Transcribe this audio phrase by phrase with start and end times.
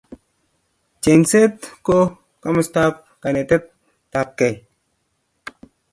[1.03, 1.55] chegset
[1.85, 1.97] ko
[2.41, 3.63] kamstap kanetet
[4.19, 4.55] apkei